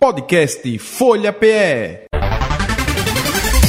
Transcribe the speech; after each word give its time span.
Podcast 0.00 0.78
Folha 0.78 1.32
PE. 1.32 2.06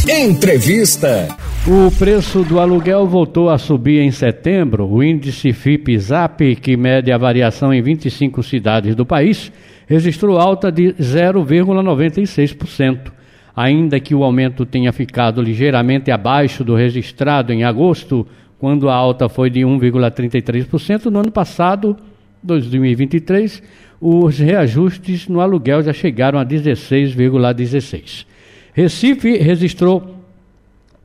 Entrevista. 0.07 1.27
O 1.67 1.89
preço 1.97 2.43
do 2.43 2.59
aluguel 2.59 3.07
voltou 3.07 3.49
a 3.49 3.57
subir 3.57 4.01
em 4.01 4.11
setembro. 4.11 4.87
O 4.87 5.03
índice 5.03 5.51
FIP-ZAP, 5.51 6.55
que 6.57 6.77
mede 6.77 7.11
a 7.11 7.17
variação 7.17 7.73
em 7.73 7.81
25 7.81 8.43
cidades 8.43 8.93
do 8.93 9.07
país, 9.07 9.51
registrou 9.87 10.37
alta 10.37 10.71
de 10.71 10.93
0,96%. 10.93 13.11
Ainda 13.55 13.99
que 13.99 14.13
o 14.13 14.23
aumento 14.23 14.67
tenha 14.67 14.93
ficado 14.93 15.41
ligeiramente 15.41 16.11
abaixo 16.11 16.63
do 16.63 16.75
registrado 16.75 17.51
em 17.51 17.63
agosto, 17.63 18.27
quando 18.59 18.87
a 18.87 18.93
alta 18.93 19.27
foi 19.27 19.49
de 19.49 19.61
1,33%, 19.61 21.05
no 21.05 21.21
ano 21.21 21.31
passado, 21.31 21.97
2023, 22.43 23.63
os 24.01 24.39
reajustes 24.39 25.27
no 25.27 25.41
aluguel 25.41 25.83
já 25.83 25.91
chegaram 25.91 26.39
a 26.39 26.45
16,16. 26.45 28.25
Recife 28.73 29.37
registrou 29.37 30.15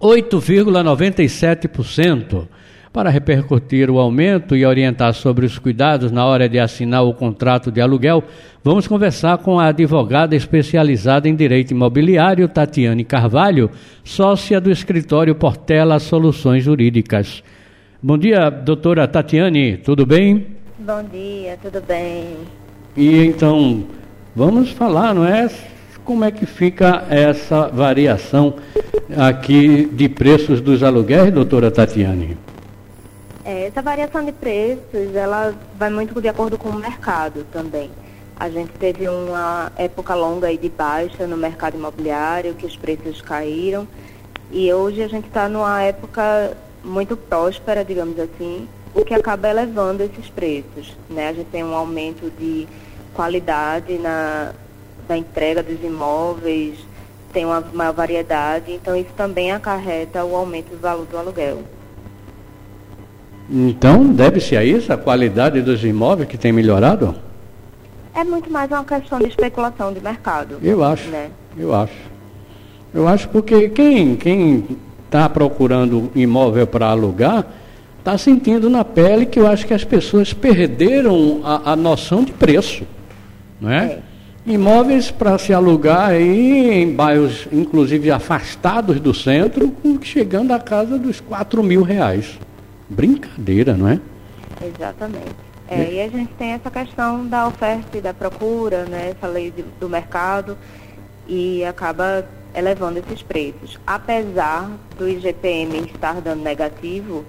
8,97%. 0.00 2.46
Para 2.92 3.10
repercutir 3.10 3.90
o 3.90 3.98
aumento 3.98 4.54
e 4.54 4.64
orientar 4.64 5.12
sobre 5.14 5.44
os 5.44 5.58
cuidados 5.58 6.12
na 6.12 6.24
hora 6.24 6.48
de 6.48 6.60
assinar 6.60 7.02
o 7.02 7.12
contrato 7.12 7.72
de 7.72 7.80
aluguel, 7.80 8.22
vamos 8.62 8.86
conversar 8.86 9.38
com 9.38 9.58
a 9.58 9.66
advogada 9.66 10.36
especializada 10.36 11.28
em 11.28 11.34
direito 11.34 11.72
imobiliário, 11.72 12.46
Tatiane 12.46 13.02
Carvalho, 13.02 13.68
sócia 14.04 14.60
do 14.60 14.70
escritório 14.70 15.34
Portela 15.34 15.98
Soluções 15.98 16.62
Jurídicas. 16.62 17.42
Bom 18.00 18.16
dia, 18.16 18.48
doutora 18.48 19.08
Tatiane, 19.08 19.76
tudo 19.78 20.06
bem? 20.06 20.46
Bom 20.78 21.02
dia, 21.02 21.58
tudo 21.60 21.80
bem? 21.80 22.63
E 22.96 23.26
então, 23.26 23.84
vamos 24.36 24.70
falar, 24.70 25.12
não 25.14 25.26
é? 25.26 25.50
Como 26.04 26.24
é 26.24 26.30
que 26.30 26.46
fica 26.46 27.04
essa 27.10 27.68
variação 27.68 28.54
aqui 29.16 29.86
de 29.86 30.08
preços 30.08 30.60
dos 30.60 30.82
aluguéis, 30.82 31.32
doutora 31.32 31.70
Tatiane? 31.70 32.36
É, 33.44 33.66
essa 33.66 33.82
variação 33.82 34.24
de 34.24 34.30
preços, 34.30 35.14
ela 35.14 35.54
vai 35.76 35.90
muito 35.90 36.20
de 36.20 36.28
acordo 36.28 36.56
com 36.56 36.68
o 36.68 36.74
mercado 36.74 37.44
também. 37.52 37.90
A 38.36 38.48
gente 38.48 38.72
teve 38.72 39.08
uma 39.08 39.72
época 39.76 40.14
longa 40.14 40.46
aí 40.46 40.56
de 40.56 40.68
baixa 40.68 41.26
no 41.26 41.36
mercado 41.36 41.76
imobiliário, 41.76 42.54
que 42.54 42.66
os 42.66 42.76
preços 42.76 43.20
caíram. 43.20 43.88
E 44.52 44.72
hoje 44.72 45.02
a 45.02 45.08
gente 45.08 45.26
está 45.26 45.48
numa 45.48 45.82
época 45.82 46.56
muito 46.84 47.16
próspera, 47.16 47.84
digamos 47.84 48.18
assim, 48.20 48.68
o 48.94 49.04
que 49.04 49.12
acaba 49.12 49.48
elevando 49.48 50.02
esses 50.02 50.28
preços. 50.28 50.96
Né? 51.10 51.28
A 51.28 51.32
gente 51.32 51.48
tem 51.48 51.64
um 51.64 51.74
aumento 51.74 52.30
de 52.38 52.66
qualidade 53.12 53.98
na, 53.98 54.52
da 55.08 55.16
entrega 55.16 55.62
dos 55.62 55.82
imóveis, 55.82 56.78
tem 57.32 57.44
uma 57.44 57.60
maior 57.72 57.92
variedade, 57.92 58.72
então 58.72 58.94
isso 58.96 59.10
também 59.16 59.50
acarreta 59.50 60.24
o 60.24 60.36
aumento 60.36 60.70
do 60.70 60.78
valor 60.78 61.06
do 61.06 61.18
aluguel. 61.18 61.62
Então, 63.50 64.06
deve-se 64.06 64.56
a 64.56 64.64
isso 64.64 64.92
a 64.92 64.96
qualidade 64.96 65.60
dos 65.60 65.84
imóveis 65.84 66.28
que 66.28 66.38
tem 66.38 66.52
melhorado? 66.52 67.14
É 68.14 68.22
muito 68.24 68.50
mais 68.50 68.70
uma 68.70 68.84
questão 68.84 69.18
de 69.18 69.26
especulação 69.26 69.92
de 69.92 70.00
mercado. 70.00 70.58
Eu 70.62 70.82
acho. 70.82 71.08
Né? 71.08 71.30
Eu 71.58 71.74
acho. 71.74 71.92
Eu 72.94 73.08
acho 73.08 73.28
porque 73.28 73.68
quem 73.70 74.14
quem 74.14 74.78
está 75.04 75.28
procurando 75.28 76.10
imóvel 76.14 76.66
para 76.66 76.86
alugar 76.86 77.44
está 78.04 78.18
sentindo 78.18 78.68
na 78.68 78.84
pele 78.84 79.24
que 79.24 79.40
eu 79.40 79.46
acho 79.46 79.66
que 79.66 79.72
as 79.72 79.82
pessoas 79.82 80.34
perderam 80.34 81.40
a, 81.42 81.72
a 81.72 81.76
noção 81.76 82.22
de 82.22 82.32
preço, 82.32 82.84
não 83.58 83.70
é? 83.70 83.84
é. 83.86 83.98
Imóveis 84.46 85.10
para 85.10 85.38
se 85.38 85.54
alugar 85.54 86.10
aí 86.10 86.82
em 86.82 86.94
bairros, 86.94 87.48
inclusive 87.50 88.10
afastados 88.10 89.00
do 89.00 89.14
centro, 89.14 89.74
chegando 90.02 90.52
à 90.52 90.60
casa 90.60 90.98
dos 90.98 91.18
4 91.18 91.62
mil 91.62 91.82
reais. 91.82 92.38
Brincadeira, 92.90 93.74
não 93.74 93.88
é? 93.88 93.98
Exatamente. 94.62 95.34
É, 95.66 95.80
é. 95.80 95.92
E 95.94 96.00
a 96.02 96.08
gente 96.08 96.30
tem 96.34 96.50
essa 96.50 96.70
questão 96.70 97.26
da 97.26 97.46
oferta 97.46 97.96
e 97.96 98.02
da 98.02 98.12
procura, 98.12 98.84
né? 98.84 99.14
essa 99.16 99.26
lei 99.26 99.50
de, 99.50 99.64
do 99.80 99.88
mercado, 99.88 100.58
e 101.26 101.64
acaba 101.64 102.26
elevando 102.54 102.98
esses 102.98 103.22
preços. 103.22 103.80
Apesar 103.86 104.70
do 104.98 105.08
IGPM 105.08 105.86
estar 105.86 106.20
dando 106.20 106.42
negativo, 106.42 107.24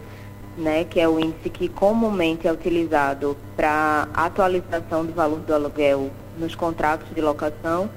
né, 0.58 0.86
que 0.86 1.00
é 1.00 1.08
o 1.08 1.20
índice 1.20 1.50
que 1.50 1.68
comumente 1.68 2.48
é 2.48 2.52
utilizado 2.52 3.36
para 3.56 4.08
atualização 4.14 5.06
do 5.06 5.14
valor 5.14 5.40
do 5.40 5.54
aluguel 5.54 6.10
nos 6.38 6.56
contratos 6.56 7.08
de 7.14 7.22
locação, 7.22 7.90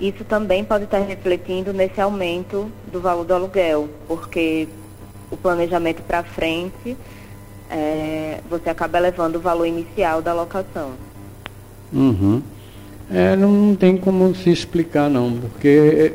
isso 0.00 0.24
também 0.24 0.64
pode 0.64 0.84
estar 0.84 0.98
refletindo 0.98 1.72
nesse 1.72 2.00
aumento 2.00 2.70
do 2.92 3.00
valor 3.00 3.24
do 3.24 3.34
aluguel, 3.34 3.88
porque 4.06 4.68
o 5.30 5.36
planejamento 5.36 6.02
para 6.02 6.22
frente, 6.22 6.96
é, 7.70 8.40
você 8.48 8.70
acaba 8.70 8.98
elevando 8.98 9.38
o 9.38 9.40
valor 9.40 9.66
inicial 9.66 10.20
da 10.20 10.34
locação. 10.34 10.92
Uhum. 11.92 12.42
É, 13.10 13.36
não 13.36 13.74
tem 13.74 13.96
como 13.96 14.34
se 14.34 14.50
explicar 14.50 15.08
não, 15.08 15.32
porque, 15.32 16.12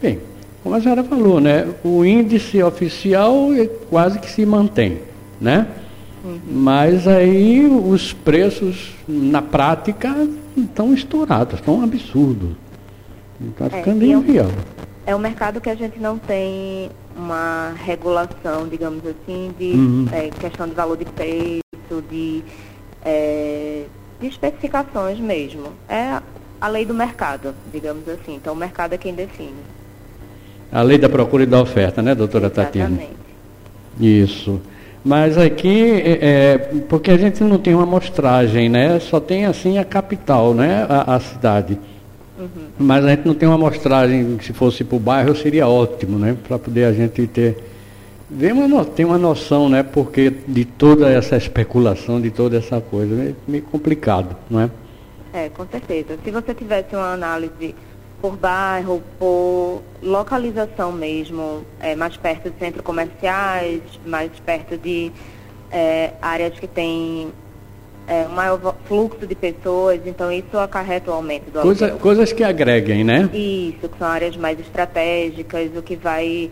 bem, 0.00 0.20
como 0.66 0.74
a 0.74 0.80
senhora 0.80 1.04
falou, 1.04 1.40
né, 1.40 1.72
o 1.84 2.04
índice 2.04 2.60
oficial 2.60 3.54
é 3.54 3.66
quase 3.88 4.18
que 4.18 4.28
se 4.28 4.44
mantém, 4.44 4.98
né? 5.40 5.64
Uhum. 6.24 6.40
Mas 6.44 7.06
aí 7.06 7.64
os 7.68 8.12
preços 8.12 8.92
na 9.06 9.40
prática 9.40 10.28
estão 10.56 10.92
estourados, 10.92 11.60
estão 11.60 11.84
absurdos. 11.84 12.50
Está 13.40 13.70
ficando 13.70 14.02
é, 14.02 14.08
inviável. 14.08 14.58
É 15.06 15.14
um 15.14 15.20
mercado 15.20 15.60
que 15.60 15.70
a 15.70 15.76
gente 15.76 16.00
não 16.00 16.18
tem 16.18 16.90
uma 17.16 17.72
regulação, 17.84 18.66
digamos 18.68 19.04
assim, 19.06 19.54
de 19.56 19.70
uhum. 19.70 20.08
é, 20.10 20.30
questão 20.30 20.66
de 20.66 20.74
valor 20.74 20.96
de 20.96 21.04
preço, 21.04 22.02
de, 22.10 22.42
é, 23.04 23.84
de 24.20 24.26
especificações 24.26 25.20
mesmo. 25.20 25.68
É 25.88 26.20
a 26.60 26.66
lei 26.66 26.84
do 26.84 26.92
mercado, 26.92 27.54
digamos 27.72 28.08
assim. 28.08 28.34
Então 28.34 28.52
o 28.52 28.56
mercado 28.56 28.94
é 28.94 28.98
quem 28.98 29.14
define. 29.14 29.75
A 30.70 30.82
lei 30.82 30.98
da 30.98 31.08
procura 31.08 31.44
e 31.44 31.46
da 31.46 31.60
oferta, 31.60 32.02
né, 32.02 32.14
doutora 32.14 32.46
Exatamente. 32.46 32.72
Tatiana? 32.72 33.16
Isso. 34.00 34.60
Mas 35.04 35.38
aqui, 35.38 35.92
é, 35.92 36.18
é, 36.20 36.58
porque 36.88 37.12
a 37.12 37.16
gente 37.16 37.42
não 37.44 37.58
tem 37.58 37.72
uma 37.74 37.84
amostragem, 37.84 38.68
né? 38.68 38.98
Só 38.98 39.20
tem 39.20 39.46
assim 39.46 39.78
a 39.78 39.84
capital, 39.84 40.52
né? 40.52 40.84
A, 40.88 41.14
a 41.14 41.20
cidade. 41.20 41.78
Uhum. 42.36 42.48
Mas 42.76 43.04
a 43.04 43.10
gente 43.10 43.24
não 43.24 43.34
tem 43.34 43.48
uma 43.48 43.54
amostragem, 43.54 44.36
se 44.42 44.52
fosse 44.52 44.82
para 44.82 44.96
o 44.96 44.98
bairro 44.98 45.34
seria 45.36 45.68
ótimo, 45.68 46.18
né? 46.18 46.36
Para 46.46 46.58
poder 46.58 46.84
a 46.86 46.92
gente 46.92 47.24
ter. 47.28 47.56
Ver 48.28 48.52
uma, 48.52 48.84
ter 48.84 49.04
uma 49.04 49.16
noção, 49.16 49.68
né? 49.68 49.84
Porque 49.84 50.32
de 50.48 50.64
toda 50.64 51.08
essa 51.08 51.36
especulação, 51.36 52.20
de 52.20 52.32
toda 52.32 52.56
essa 52.56 52.80
coisa, 52.80 53.14
é 53.14 53.32
meio 53.46 53.62
complicado, 53.62 54.36
não 54.50 54.60
é? 54.62 54.70
É, 55.32 55.48
com 55.50 55.64
certeza. 55.66 56.18
Se 56.24 56.32
você 56.32 56.52
tivesse 56.52 56.96
uma 56.96 57.12
análise 57.12 57.76
por 58.20 58.36
bairro, 58.36 59.02
por 59.18 59.82
localização 60.02 60.92
mesmo, 60.92 61.64
é, 61.80 61.94
mais 61.94 62.16
perto 62.16 62.50
de 62.50 62.58
centros 62.58 62.82
comerciais, 62.82 63.82
mais 64.04 64.30
perto 64.44 64.76
de 64.76 65.12
é, 65.70 66.12
áreas 66.20 66.58
que 66.58 66.66
têm 66.66 67.32
é, 68.06 68.26
um 68.26 68.34
maior 68.34 68.74
fluxo 68.86 69.26
de 69.26 69.34
pessoas, 69.34 70.00
então 70.06 70.30
isso 70.30 70.56
acarreta 70.58 71.10
o 71.10 71.14
aumento 71.14 71.50
do 71.50 71.60
Coisa, 71.60 71.86
aluguel. 71.86 72.02
Coisas 72.02 72.32
que 72.32 72.44
agreguem, 72.44 73.04
né? 73.04 73.28
Isso, 73.32 73.88
que 73.88 73.98
são 73.98 74.08
áreas 74.08 74.36
mais 74.36 74.58
estratégicas, 74.60 75.70
o 75.76 75.82
que 75.82 75.96
vai 75.96 76.50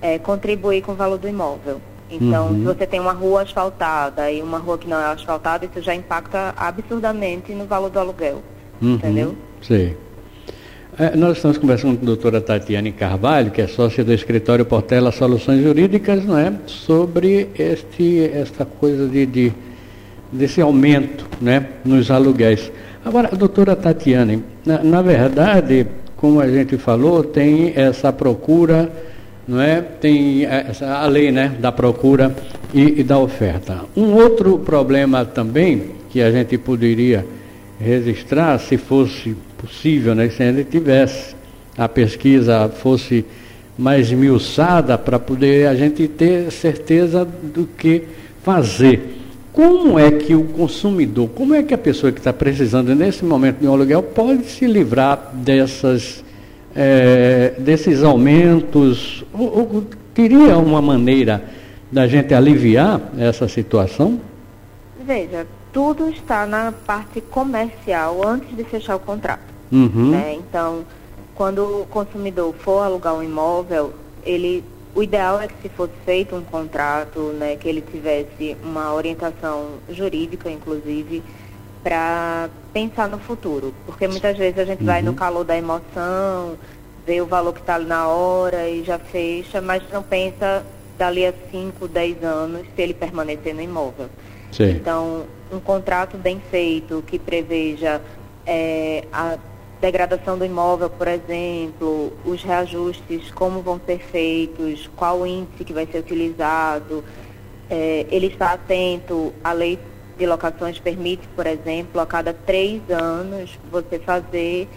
é, 0.00 0.18
contribuir 0.18 0.82
com 0.82 0.92
o 0.92 0.94
valor 0.94 1.18
do 1.18 1.28
imóvel. 1.28 1.80
Então, 2.10 2.48
uhum. 2.48 2.58
se 2.58 2.64
você 2.64 2.86
tem 2.86 3.00
uma 3.00 3.12
rua 3.12 3.42
asfaltada 3.42 4.30
e 4.30 4.42
uma 4.42 4.58
rua 4.58 4.78
que 4.78 4.86
não 4.88 4.98
é 5.00 5.06
asfaltada, 5.06 5.64
isso 5.64 5.80
já 5.80 5.94
impacta 5.94 6.54
absurdamente 6.56 7.52
no 7.52 7.64
valor 7.64 7.90
do 7.90 7.98
aluguel. 7.98 8.42
Uhum. 8.80 8.94
Entendeu? 8.94 9.36
Sim. 9.62 9.94
É, 10.96 11.16
nós 11.16 11.38
estamos 11.38 11.58
conversando 11.58 11.96
com 11.96 12.04
a 12.04 12.06
doutora 12.06 12.40
Tatiane 12.40 12.92
Carvalho, 12.92 13.50
que 13.50 13.60
é 13.60 13.66
sócia 13.66 14.04
do 14.04 14.12
escritório 14.12 14.64
Portela 14.64 15.10
Soluções 15.10 15.60
Jurídicas, 15.60 16.24
não 16.24 16.38
é? 16.38 16.52
sobre 16.66 17.48
este, 17.58 18.30
esta 18.32 18.64
coisa 18.64 19.08
de, 19.08 19.26
de, 19.26 19.52
desse 20.30 20.60
aumento 20.60 21.26
né? 21.40 21.66
nos 21.84 22.12
aluguéis. 22.12 22.70
Agora, 23.04 23.34
doutora 23.34 23.74
Tatiane, 23.74 24.44
na, 24.64 24.84
na 24.84 25.02
verdade, 25.02 25.84
como 26.16 26.40
a 26.40 26.48
gente 26.48 26.78
falou, 26.78 27.24
tem 27.24 27.72
essa 27.74 28.12
procura, 28.12 28.88
não 29.48 29.60
é? 29.60 29.80
tem 29.80 30.44
essa, 30.44 30.98
a 30.98 31.08
lei 31.08 31.32
né? 31.32 31.56
da 31.58 31.72
procura 31.72 32.32
e, 32.72 33.00
e 33.00 33.02
da 33.02 33.18
oferta. 33.18 33.80
Um 33.96 34.12
outro 34.12 34.60
problema 34.60 35.24
também 35.24 35.90
que 36.08 36.22
a 36.22 36.30
gente 36.30 36.56
poderia 36.56 37.26
registrar, 37.80 38.60
se 38.60 38.76
fosse 38.76 39.34
possível, 39.64 40.14
né? 40.14 40.28
se 40.28 40.42
a 40.42 40.52
gente 40.52 40.70
tivesse 40.70 41.34
a 41.76 41.88
pesquisa 41.88 42.68
fosse 42.68 43.24
mais 43.76 44.06
esmiuçada 44.06 44.96
para 44.96 45.18
poder 45.18 45.66
a 45.66 45.74
gente 45.74 46.06
ter 46.06 46.50
certeza 46.52 47.24
do 47.24 47.66
que 47.66 48.02
fazer. 48.42 49.20
Como 49.52 49.98
é 49.98 50.10
que 50.10 50.34
o 50.34 50.44
consumidor, 50.44 51.28
como 51.30 51.54
é 51.54 51.62
que 51.62 51.72
a 51.72 51.78
pessoa 51.78 52.12
que 52.12 52.18
está 52.18 52.32
precisando 52.32 52.94
nesse 52.94 53.24
momento 53.24 53.60
de 53.60 53.66
um 53.66 53.72
aluguel 53.72 54.02
pode 54.02 54.44
se 54.46 54.66
livrar 54.66 55.30
dessas, 55.32 56.24
é, 56.74 57.54
desses 57.58 58.02
aumentos? 58.02 59.24
Ou, 59.32 59.72
ou, 59.72 59.84
teria 60.12 60.58
uma 60.58 60.82
maneira 60.82 61.42
da 61.90 62.06
gente 62.06 62.34
aliviar 62.34 63.00
essa 63.18 63.48
situação? 63.48 64.20
Veja, 65.04 65.46
tudo 65.72 66.08
está 66.08 66.46
na 66.46 66.72
parte 66.72 67.20
comercial 67.20 68.26
antes 68.26 68.56
de 68.56 68.64
fechar 68.64 68.96
o 68.96 69.00
contrato. 69.00 69.53
Uhum. 69.72 70.10
Né? 70.10 70.34
Então, 70.34 70.84
quando 71.34 71.82
o 71.82 71.86
consumidor 71.86 72.54
for 72.54 72.82
alugar 72.82 73.14
um 73.14 73.22
imóvel, 73.22 73.92
ele 74.24 74.64
o 74.94 75.02
ideal 75.02 75.40
é 75.40 75.48
que 75.48 75.54
se 75.60 75.68
fosse 75.68 75.92
feito 76.04 76.36
um 76.36 76.42
contrato, 76.42 77.18
né, 77.38 77.56
que 77.56 77.68
ele 77.68 77.80
tivesse 77.80 78.56
uma 78.62 78.94
orientação 78.94 79.70
jurídica, 79.90 80.48
inclusive, 80.48 81.20
para 81.82 82.48
pensar 82.72 83.08
no 83.08 83.18
futuro. 83.18 83.74
Porque 83.86 84.06
muitas 84.06 84.38
vezes 84.38 84.56
a 84.58 84.64
gente 84.64 84.80
uhum. 84.80 84.86
vai 84.86 85.02
no 85.02 85.10
uhum. 85.10 85.16
calor 85.16 85.44
da 85.44 85.56
emoção, 85.56 86.56
vê 87.04 87.20
o 87.20 87.26
valor 87.26 87.52
que 87.52 87.60
está 87.60 87.74
ali 87.74 87.86
na 87.86 88.06
hora 88.06 88.68
e 88.68 88.84
já 88.84 88.98
fecha, 88.98 89.60
mas 89.60 89.82
não 89.92 90.02
pensa 90.02 90.64
dali 90.96 91.26
a 91.26 91.34
5, 91.50 91.88
10 91.88 92.22
anos 92.22 92.62
se 92.74 92.80
ele 92.80 92.94
permanecer 92.94 93.52
no 93.52 93.60
imóvel. 93.60 94.08
Sim. 94.52 94.70
Então, 94.70 95.24
um 95.52 95.58
contrato 95.58 96.16
bem 96.16 96.40
feito 96.50 97.02
que 97.04 97.18
preveja 97.18 98.00
é, 98.46 99.04
a 99.12 99.36
degradação 99.80 100.38
do 100.38 100.44
imóvel, 100.44 100.88
por 100.88 101.08
exemplo, 101.08 102.12
os 102.24 102.42
reajustes, 102.42 103.30
como 103.30 103.60
vão 103.60 103.80
ser 103.84 103.98
feitos, 103.98 104.88
qual 104.96 105.26
índice 105.26 105.64
que 105.64 105.72
vai 105.72 105.86
ser 105.86 105.98
utilizado. 105.98 107.04
É, 107.68 108.06
ele 108.10 108.26
está 108.26 108.52
atento 108.52 109.32
à 109.42 109.52
lei 109.52 109.78
de 110.16 110.26
locações 110.26 110.78
permite, 110.78 111.26
por 111.28 111.46
exemplo, 111.46 112.00
a 112.00 112.06
cada 112.06 112.32
três 112.32 112.80
anos 112.88 113.58
você 113.70 113.98
fazer 113.98 114.68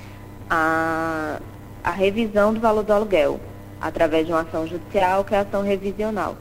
a, 0.50 1.40
a 1.84 1.92
revisão 1.92 2.54
do 2.54 2.60
valor 2.60 2.84
do 2.84 2.92
aluguel 2.92 3.40
através 3.80 4.26
de 4.26 4.32
uma 4.32 4.42
ação 4.42 4.66
judicial, 4.66 5.24
que 5.24 5.36
é 5.36 5.38
a 5.38 5.42
ação 5.42 5.62
revisional. 5.62 6.36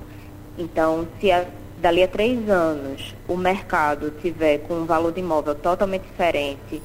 Então, 0.57 1.07
se 1.21 1.31
a, 1.31 1.45
dali 1.79 2.03
a 2.03 2.09
três 2.09 2.49
anos 2.49 3.15
o 3.29 3.37
mercado 3.37 4.11
tiver 4.23 4.59
com 4.59 4.75
um 4.75 4.87
valor 4.87 5.13
de 5.13 5.21
imóvel 5.21 5.55
totalmente 5.55 6.03
diferente 6.03 6.83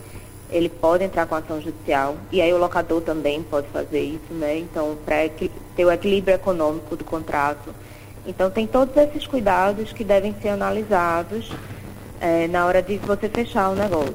ele 0.52 0.70
pode 0.70 1.04
entrar 1.04 1.26
com 1.26 1.36
ação 1.36 1.62
judicial 1.62 2.18
e 2.32 2.42
aí 2.42 2.52
o 2.54 2.58
locador 2.58 3.02
também 3.02 3.42
pode 3.42 3.68
fazer 3.70 4.02
isso, 4.02 4.34
né? 4.34 4.58
Então, 4.58 4.98
para 5.06 5.30
ter 5.30 5.86
o 5.86 5.92
equilíbrio 5.92 6.36
econômico 6.36 6.96
do 6.96 7.04
contrato. 7.04 7.74
Então, 8.28 8.52
tem 8.52 8.68
todos 8.68 8.96
esses 8.98 9.26
cuidados 9.26 9.94
que 9.94 10.04
devem 10.04 10.36
ser 10.42 10.50
analisados 10.50 11.52
é, 12.20 12.48
na 12.48 12.66
hora 12.66 12.82
de 12.82 12.98
você 12.98 13.28
fechar 13.30 13.70
o 13.70 13.76
negócio. 13.76 14.14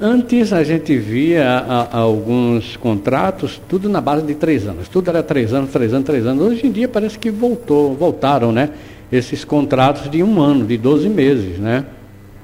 Antes 0.00 0.52
a 0.52 0.62
gente 0.62 0.96
via 0.96 1.44
a, 1.44 1.82
a 1.82 1.98
alguns 1.98 2.76
contratos 2.76 3.60
tudo 3.68 3.88
na 3.88 4.00
base 4.00 4.24
de 4.24 4.34
três 4.34 4.66
anos. 4.66 4.88
Tudo 4.88 5.10
era 5.10 5.24
três 5.24 5.52
anos, 5.52 5.70
três 5.70 5.92
anos, 5.92 6.06
três 6.06 6.24
anos. 6.24 6.44
Hoje 6.44 6.66
em 6.66 6.70
dia 6.70 6.88
parece 6.88 7.18
que 7.18 7.30
voltou, 7.30 7.94
voltaram, 7.94 8.52
né? 8.52 8.70
Esses 9.10 9.44
contratos 9.44 10.08
de 10.08 10.22
um 10.22 10.40
ano, 10.40 10.64
de 10.66 10.76
12 10.76 11.08
meses, 11.08 11.58
né? 11.58 11.84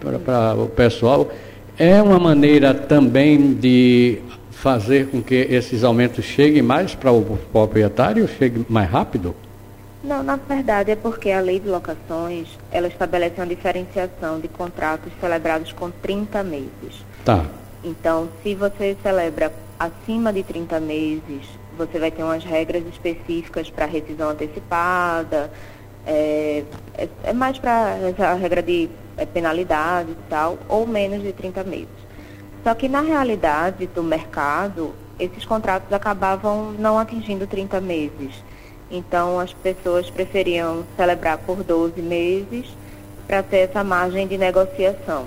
Para 0.00 0.54
o 0.54 0.66
pessoal. 0.66 1.30
É 1.78 2.00
uma 2.00 2.18
maneira 2.18 2.72
também 2.72 3.52
de 3.54 4.20
fazer 4.50 5.08
com 5.08 5.20
que 5.20 5.34
esses 5.34 5.82
aumentos 5.82 6.24
cheguem 6.24 6.62
mais 6.62 6.94
para 6.94 7.10
o 7.10 7.36
proprietário, 7.52 8.26
chegue 8.28 8.64
mais 8.68 8.88
rápido? 8.88 9.34
Não, 10.02 10.22
na 10.22 10.36
verdade 10.36 10.90
é 10.90 10.96
porque 10.96 11.30
a 11.30 11.40
lei 11.40 11.58
de 11.58 11.68
locações, 11.68 12.48
ela 12.70 12.86
estabelece 12.86 13.40
uma 13.40 13.46
diferenciação 13.46 14.38
de 14.38 14.48
contratos 14.48 15.12
celebrados 15.20 15.72
com 15.72 15.90
30 15.90 16.42
meses. 16.44 17.04
Tá. 17.24 17.44
Então, 17.82 18.28
se 18.42 18.54
você 18.54 18.96
celebra 19.02 19.52
acima 19.78 20.32
de 20.32 20.42
30 20.42 20.78
meses, 20.80 21.42
você 21.76 21.98
vai 21.98 22.10
ter 22.10 22.22
umas 22.22 22.44
regras 22.44 22.84
específicas 22.86 23.68
para 23.68 23.86
rescisão 23.86 24.30
antecipada, 24.30 25.50
é, 26.06 26.62
é, 26.96 27.08
é 27.24 27.32
mais 27.32 27.58
para 27.58 27.96
a 28.18 28.34
regra 28.34 28.62
de 28.62 28.88
é, 29.16 29.26
penalidade 29.26 30.12
e 30.12 30.16
tal, 30.28 30.58
ou 30.68 30.86
menos 30.86 31.22
de 31.22 31.32
30 31.32 31.64
meses. 31.64 32.04
Só 32.62 32.74
que 32.74 32.88
na 32.88 33.00
realidade 33.00 33.86
do 33.86 34.02
mercado, 34.02 34.94
esses 35.18 35.44
contratos 35.44 35.92
acabavam 35.92 36.72
não 36.72 36.98
atingindo 36.98 37.46
30 37.46 37.80
meses. 37.80 38.42
Então 38.90 39.38
as 39.38 39.52
pessoas 39.52 40.08
preferiam 40.10 40.84
celebrar 40.96 41.38
por 41.38 41.62
12 41.62 42.00
meses 42.00 42.66
para 43.26 43.42
ter 43.42 43.68
essa 43.68 43.82
margem 43.82 44.26
de 44.26 44.38
negociação. 44.38 45.26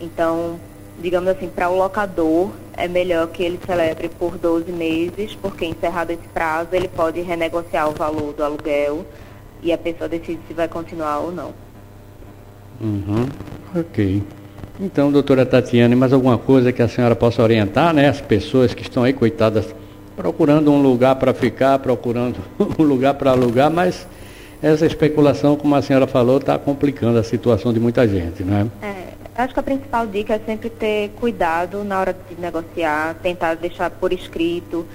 Então, 0.00 0.58
digamos 0.98 1.28
assim, 1.28 1.48
para 1.48 1.68
o 1.68 1.76
locador 1.76 2.50
é 2.76 2.86
melhor 2.86 3.28
que 3.28 3.42
ele 3.42 3.58
celebre 3.64 4.08
por 4.08 4.36
12 4.36 4.70
meses, 4.70 5.34
porque 5.34 5.64
encerrado 5.64 6.10
esse 6.10 6.28
prazo 6.28 6.70
ele 6.72 6.88
pode 6.88 7.20
renegociar 7.20 7.88
o 7.88 7.92
valor 7.92 8.32
do 8.34 8.44
aluguel 8.44 9.04
e 9.62 9.72
a 9.72 9.78
pessoa 9.78 10.08
decide 10.08 10.40
se 10.46 10.54
vai 10.54 10.68
continuar 10.68 11.18
ou 11.18 11.32
não. 11.32 11.65
Uhum, 12.80 13.26
ok. 13.74 14.22
Então, 14.78 15.10
doutora 15.10 15.46
Tatiane, 15.46 15.96
mais 15.96 16.12
alguma 16.12 16.36
coisa 16.36 16.70
que 16.70 16.82
a 16.82 16.88
senhora 16.88 17.16
possa 17.16 17.42
orientar, 17.42 17.94
né? 17.94 18.08
As 18.08 18.20
pessoas 18.20 18.74
que 18.74 18.82
estão 18.82 19.02
aí, 19.02 19.12
coitadas, 19.12 19.74
procurando 20.14 20.70
um 20.70 20.82
lugar 20.82 21.16
para 21.16 21.32
ficar, 21.32 21.78
procurando 21.78 22.38
um 22.78 22.82
lugar 22.82 23.14
para 23.14 23.30
alugar, 23.30 23.70
mas 23.70 24.06
essa 24.62 24.86
especulação, 24.86 25.56
como 25.56 25.74
a 25.74 25.82
senhora 25.82 26.06
falou, 26.06 26.38
está 26.38 26.58
complicando 26.58 27.18
a 27.18 27.22
situação 27.22 27.72
de 27.72 27.80
muita 27.80 28.06
gente, 28.06 28.42
né? 28.42 28.66
É, 28.82 29.14
acho 29.42 29.54
que 29.54 29.60
a 29.60 29.62
principal 29.62 30.06
dica 30.06 30.34
é 30.34 30.38
sempre 30.38 30.68
ter 30.68 31.10
cuidado 31.20 31.82
na 31.84 31.98
hora 32.00 32.14
de 32.28 32.40
negociar, 32.40 33.14
tentar 33.22 33.54
deixar 33.54 33.90
por 33.90 34.12
escrito, 34.12 34.86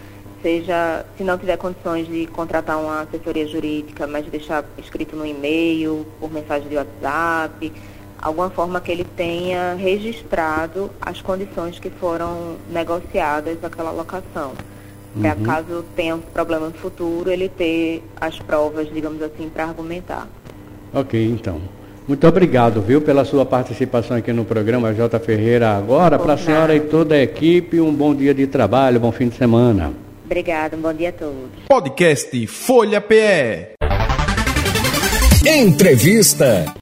seja, 0.41 1.05
se 1.17 1.23
não 1.23 1.37
tiver 1.37 1.57
condições 1.57 2.07
de 2.07 2.27
contratar 2.27 2.79
uma 2.79 3.01
assessoria 3.01 3.47
jurídica, 3.47 4.07
mas 4.07 4.25
deixar 4.25 4.63
escrito 4.77 5.15
no 5.15 5.25
e-mail, 5.25 6.05
por 6.19 6.31
mensagem 6.31 6.67
de 6.67 6.75
WhatsApp, 6.75 7.71
alguma 8.21 8.49
forma 8.49 8.79
que 8.79 8.91
ele 8.91 9.03
tenha 9.03 9.75
registrado 9.75 10.91
as 11.01 11.21
condições 11.21 11.79
que 11.79 11.89
foram 11.89 12.55
negociadas 12.69 13.59
naquela 13.61 13.91
locação. 13.91 14.53
Para 15.19 15.35
uhum. 15.35 15.43
caso 15.43 15.85
tenha 15.95 16.15
um 16.15 16.21
problema 16.21 16.67
no 16.67 16.73
futuro, 16.73 17.29
ele 17.29 17.49
ter 17.49 18.03
as 18.19 18.39
provas, 18.39 18.87
digamos 18.93 19.21
assim, 19.21 19.49
para 19.49 19.65
argumentar. 19.65 20.27
Ok, 20.93 21.23
então. 21.25 21.59
Muito 22.07 22.27
obrigado, 22.27 22.81
viu, 22.81 23.01
pela 23.01 23.23
sua 23.25 23.45
participação 23.45 24.17
aqui 24.17 24.33
no 24.33 24.43
programa 24.43 24.93
J. 24.93 25.19
Ferreira 25.19 25.77
agora. 25.77 26.17
Para 26.17 26.33
a 26.33 26.37
senhora 26.37 26.75
e 26.75 26.79
toda 26.79 27.15
a 27.15 27.21
equipe, 27.21 27.79
um 27.79 27.93
bom 27.93 28.15
dia 28.15 28.33
de 28.33 28.47
trabalho, 28.47 28.99
bom 28.99 29.11
fim 29.11 29.27
de 29.27 29.35
semana. 29.35 29.91
Obrigada, 30.31 30.77
um 30.77 30.79
bom 30.81 30.93
dia 30.93 31.09
a 31.09 31.11
todos. 31.11 31.49
Podcast 31.67 32.47
Folha 32.47 33.01
PE. 33.01 33.73
Entrevista. 35.45 36.73